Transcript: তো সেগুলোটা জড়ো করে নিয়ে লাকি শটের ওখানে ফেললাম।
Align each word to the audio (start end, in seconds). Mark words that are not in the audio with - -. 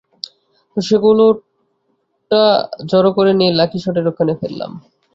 তো 0.77 0.87
সেগুলোটা 0.87 2.41
জড়ো 2.89 3.11
করে 3.17 3.31
নিয়ে 3.39 3.51
লাকি 3.59 3.77
শটের 3.83 4.05
ওখানে 4.11 4.33
ফেললাম। 4.41 4.71